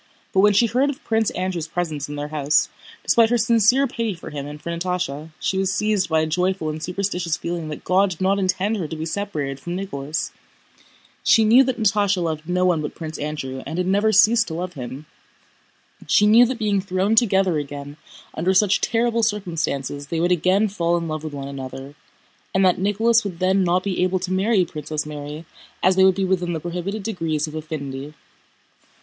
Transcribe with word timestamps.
But 0.33 0.39
when 0.39 0.53
she 0.53 0.65
heard 0.65 0.89
of 0.89 1.03
Prince 1.03 1.29
Andrew's 1.29 1.67
presence 1.67 2.09
in 2.09 2.15
their 2.15 2.29
house, 2.29 2.69
despite 3.03 3.29
her 3.29 3.37
sincere 3.37 3.85
pity 3.85 4.15
for 4.15 4.31
him 4.31 4.47
and 4.47 4.59
for 4.59 4.71
Natásha, 4.71 5.29
she 5.39 5.59
was 5.59 5.75
seized 5.75 6.09
by 6.09 6.21
a 6.21 6.25
joyful 6.25 6.69
and 6.69 6.81
superstitious 6.81 7.37
feeling 7.37 7.67
that 7.69 7.83
God 7.83 8.09
did 8.09 8.19
not 8.21 8.39
intend 8.39 8.77
her 8.77 8.87
to 8.87 8.95
be 8.95 9.05
separated 9.05 9.59
from 9.59 9.75
Nicholas. 9.75 10.31
She 11.23 11.45
knew 11.45 11.63
that 11.65 11.79
Natásha 11.79 12.19
loved 12.23 12.49
no 12.49 12.65
one 12.65 12.81
but 12.81 12.95
Prince 12.95 13.19
Andrew 13.19 13.61
and 13.67 13.77
had 13.77 13.85
never 13.85 14.11
ceased 14.11 14.47
to 14.47 14.55
love 14.55 14.73
him. 14.73 15.05
She 16.07 16.25
knew 16.25 16.47
that 16.47 16.57
being 16.57 16.81
thrown 16.81 17.13
together 17.13 17.59
again 17.59 17.97
under 18.33 18.55
such 18.55 18.81
terrible 18.81 19.21
circumstances 19.21 20.07
they 20.07 20.19
would 20.19 20.31
again 20.31 20.67
fall 20.67 20.97
in 20.97 21.07
love 21.07 21.23
with 21.23 21.33
one 21.33 21.47
another, 21.47 21.93
and 22.55 22.65
that 22.65 22.79
Nicholas 22.79 23.23
would 23.23 23.37
then 23.37 23.63
not 23.63 23.83
be 23.83 24.01
able 24.03 24.17
to 24.21 24.33
marry 24.33 24.65
Princess 24.65 25.05
Mary 25.05 25.45
as 25.83 25.95
they 25.95 26.03
would 26.03 26.15
be 26.15 26.25
within 26.25 26.53
the 26.53 26.59
prohibited 26.59 27.03
degrees 27.03 27.45
of 27.45 27.53
affinity. 27.53 28.15